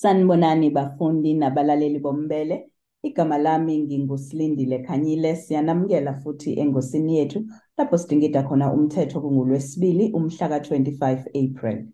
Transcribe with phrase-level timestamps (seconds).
[0.00, 2.70] Sanibonani bafundi nabalaleli bombele.
[3.02, 5.36] Igama lami nginguSilindile Khanyile.
[5.36, 7.44] Siyanamukela futhi engosini yethu
[7.78, 11.86] lapho sidingida khona umthetho kungulwesibili umhla ka-25 April.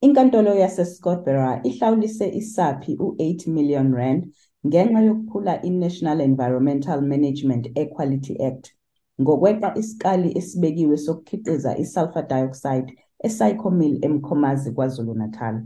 [0.00, 4.32] Inkantolo yase-Scottburgh ihlawulise isaphi u-8 million rand
[4.66, 8.72] ngenxa yokuphula i-National Environmental Management Equality Act
[9.20, 15.62] ngokweqa isikali esibekiwe sokukhiqiza i-sulfur dioxide e-Sycamore eMkhomazi KwaZulu-Natal.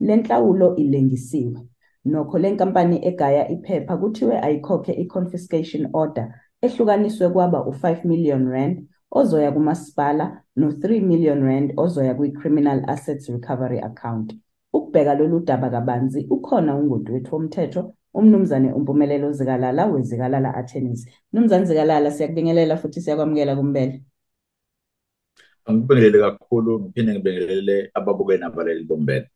[0.00, 1.60] Le nhlawulo ilengisiwe.
[2.04, 9.52] Nokho le nkampani egaya iphepha kuthiwe ayikhokhe i-confiscation order ehlukaniswe kwaba u-5 million rand ozoya
[9.52, 14.34] kumasipala no-3 million rand ozoya kwi-criminal assets recovery account.
[14.72, 21.06] Ukubheka lolu daba kabanzi ukhona ungoti wethu womthetho umnumzane uMpumelelo Zikalala weZikalala Attorneys.
[21.32, 24.02] Mnumzane Zikalala siyakubingelela futhi siyakwamukela kumbele.
[25.64, 29.30] Angibingelele kakhulu ngiphinde ngibingelele ababuke nabaleli bombele.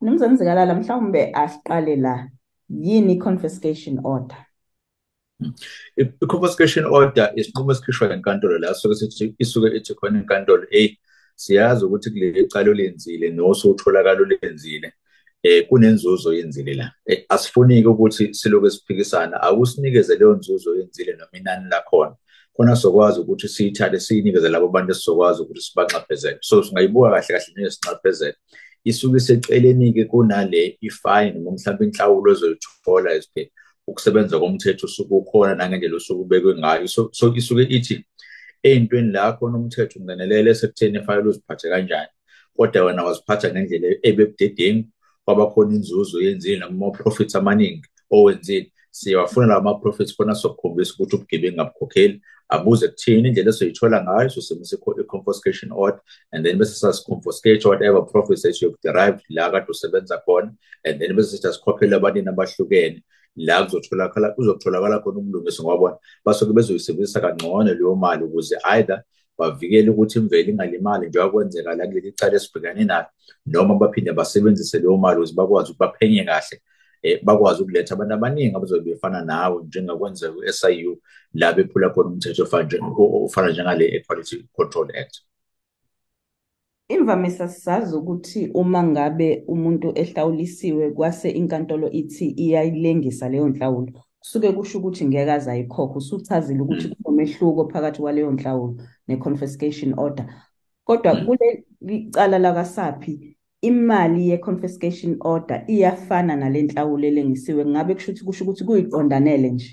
[0.00, 2.28] Mnumzane Zikalala mhlawumbe asiqale la
[2.68, 4.46] yini i-confiscation order?
[5.96, 10.88] I-confiscation order isinqumo esikhishwa inkantolo la suke sithi isuke ithi khona inkantolo hey
[11.36, 14.92] siyazi ukuthi kule cala olenzile nosutholakala olenzile
[15.42, 16.92] eh kunenzuzo yenzile la.
[17.28, 22.16] Asifuni-ke ukuthi siloke siphikisana akusinikeze leyo nzuzo yenzile noma inani lakhona.
[22.56, 28.36] Khona sokwazi ukuthi siyithathe siyinikeze labo bantu esizokwazi ukuthi sibanxephezele so singayibuka kahle kahle njengesinxephezelo
[28.90, 33.42] isuke iseceleni-ke kunale ifine noma mhlawumbe inhlawulo ezoyithola esiphe
[33.88, 36.86] ukusebenza komthetho usuke ukhona nangendlela osuke ubekwe ngayo.
[36.88, 37.94] So, so isuke ithi
[38.62, 42.12] ey'ntweni la khona umthetho ungenelele sekutheni efanele uziphathe kanjani
[42.56, 44.84] kodwa wena waziphatha ngendlela ebebudedengu
[45.24, 48.72] kwabakhona inzuzo yenzile noma ama-profits amaningi owenzile.
[48.90, 55.72] Siyawafuna lawo ma-profits khona sokukhombisa ukuthi ubugebengu ngabukhokheli abuze kuthini indlela esoyithola ngayo sosebenzisa i-confiscation
[55.72, 56.00] order
[56.32, 60.50] and then bese sasiconfiscate whatever profits that you have derived la kade usebenza khona
[60.84, 63.02] and then bese sithi asikhokhele abanini abahlukene
[63.36, 69.02] la kuzotholakala kuzotholakala khona umlungisi ngoba basuke bezoyisebenzisa kangcono leyo mali ukuze either
[69.38, 73.06] bavikele ukuthi imvelo ingalimali njengoba kwenzeka la kuleli cala esibhekane nalo
[73.46, 76.60] noma baphinde basebenzise leyo mali ukuze bakwazi ukuthi baphenye kahle
[77.06, 80.92] eh bakwazi ukuletha abantu abaningi abazobe befana nawe njengakwenzeka ku-SIU
[81.34, 82.42] la bephula khona umthetho
[83.26, 85.14] ofana njengale Equality Control Act.
[86.88, 94.78] Imvamisa sisazi ukuthi uma ngabe umuntu ehlawulisiwe kwase inkantolo ithi iyayilengisa leyo nhlawulo kusuke kusho
[94.78, 98.76] ukuthi ngeke aze ayikhokhe usuchazile ukuthi kunomehluko phakathi kwaleyo nhlawulo
[99.08, 100.26] ne-confiscation order.
[100.84, 103.35] Kodwa kule licala lakasaphi
[103.68, 109.70] imali ye-confiscation order iyafana nale nhlawulo elengisiwe ngabe kusho ukuthi kusho ukuthi kuyiqondanele nje?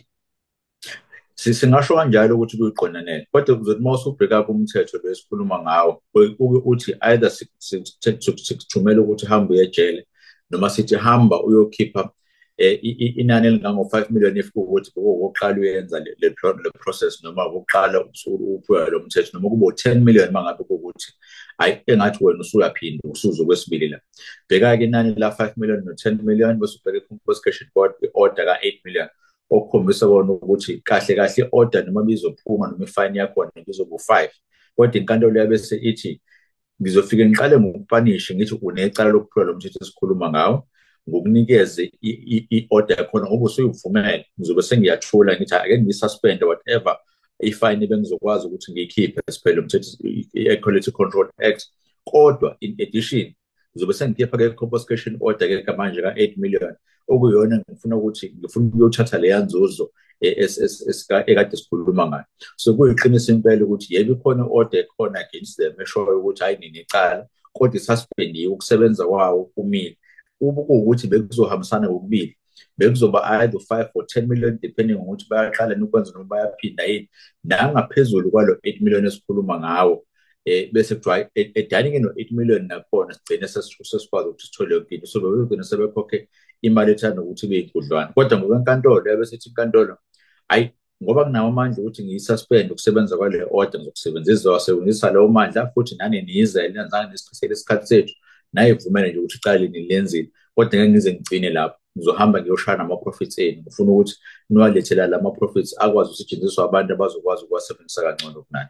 [1.35, 6.01] Singasho kanjalo ukuthi kuyiqondanele kodwa uzothi uma usubheka kumthetho lo esikhuluma ngawo
[6.71, 10.07] uthi either sikuthumela ukuthi hamba uye ejele
[10.49, 12.09] noma sithi hamba uyokhipha
[12.57, 19.49] inani elingango-5 million if kuwukuthi bokuqala uyenza le process noma ukuqala uphuya lo mthetho noma
[19.49, 21.13] kube u-10 million uma ngabe kuwukuthi
[21.57, 23.99] hayi engathi wena usuyaphinda usuze kwesibili la.
[24.49, 27.69] Bheka-ke inani la-5 million no-10 million bese ubheka i-confiscation
[28.13, 29.07] order ka-8 million.
[29.49, 34.29] Okukhombisa kona ukuthi kahle kahle i-order noma bizophuma noma ifine yakhona bizoba u-5
[34.75, 36.21] kodwa inkantolo yabese ithi
[36.81, 40.67] ngizofike ngiqale ngokupanishe ngithi unecala lokuphula lo mthetho esikhuluma ngawo
[41.09, 41.91] ngokunikeze
[42.55, 46.97] i-order yakhona ngoba usuyivumele ngizobe sengiyathula ngithi ake ngiyisuspende whatever.
[47.43, 49.89] Ifine bengizokwazi ukuthi ngiyikhiphe siphele umthetho
[50.33, 51.65] i-Equality Control Act.
[52.05, 53.33] Kodwa in addition
[53.71, 56.75] ngizobe sengikhipha-ke i-confiscation order-ke manje ka-8 million
[57.07, 59.91] okuyiyona ngifuna ukuthi ngifuna ukuyothatha leya nzuzo
[61.27, 62.25] ekade sikhuluma ngayo.
[62.55, 67.75] So kuyiqiniso impela ukuthi yebo ikhona i-order ekhona against them eshoyo ukuthi hayi ninecala kodwa
[67.75, 69.97] isuspendiwe ukusebenza kwawo kumile
[70.41, 72.37] uma kuwukuthi bekuzohambisana kokubili
[72.77, 77.09] bekuzoba either 5 or 10 million depending ngokuthi bayaqala nokwenza noma bayaphinda yini.
[77.43, 80.05] Nangaphezulu kwalo 8 million esikhuluma ngawo
[80.45, 85.07] eh bese kuthiwa edaningi no-8 million nakhona sigcine sesikwazi ukuthi sithole yonke into.
[85.07, 86.27] So bebegcine sebekhokhe
[86.61, 89.97] imali ethanda ukuthi ibe yinkudlwana kodwa ngokwenkantolo yabe sithi inkantolo
[90.47, 90.69] hayi
[91.03, 96.73] ngoba kunawo amandla ukuthi ngiyisuspend ukusebenza kwale order ngizokusebenzisa wasebenzisa lawo mandla futhi nani niyizele
[96.73, 98.13] nanzange nisichithele isikhathi sethu
[98.53, 101.82] nayivumele nje ukuthi icala lini lenzile kodwa ngeke ngize ngigcine lapho.
[101.97, 104.15] Ngizohamba ngiyoshaya nama-profits enu ngifuna ukuthi
[104.49, 108.69] niwalethela la ma-profits akwazi ukusetshenziswa abantu abazokwazi ukuwasebenzisa kangcono kunani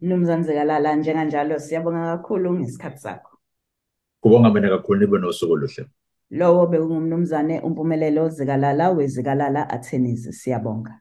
[0.00, 3.38] Mnumzane Zikalala njenganjalo siyabonga kakhulu ngesikhathi sakho.
[4.20, 5.86] Kubonga mina kakhulu nibe nosuku oluhle.
[6.30, 11.00] Lowo bekungumnumzane uMpumelelo Zikalala weZikalala Attorneys siyabonga.